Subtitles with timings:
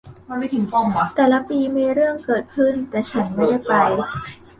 [1.15, 3.73] แต่ละปีมีเรื่องเกิดขึ้น แต่ฉันไม่ได้ไป